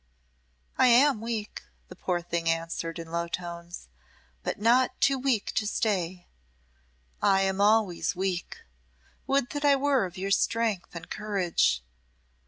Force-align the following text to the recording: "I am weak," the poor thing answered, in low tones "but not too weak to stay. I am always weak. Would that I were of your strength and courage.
"I 0.79 0.87
am 0.87 1.21
weak," 1.21 1.61
the 1.87 1.95
poor 1.95 2.23
thing 2.23 2.49
answered, 2.49 2.97
in 2.97 3.11
low 3.11 3.27
tones 3.27 3.87
"but 4.41 4.59
not 4.59 4.99
too 4.99 5.19
weak 5.19 5.51
to 5.53 5.67
stay. 5.67 6.25
I 7.21 7.41
am 7.41 7.61
always 7.61 8.15
weak. 8.15 8.63
Would 9.27 9.51
that 9.51 9.63
I 9.63 9.75
were 9.75 10.05
of 10.05 10.17
your 10.17 10.31
strength 10.31 10.95
and 10.95 11.07
courage. 11.07 11.83